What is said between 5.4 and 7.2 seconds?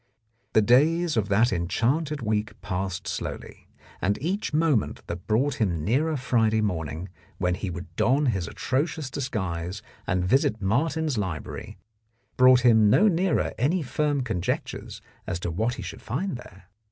him nearer Friday morning,